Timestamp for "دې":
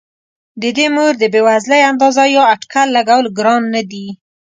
0.77-0.87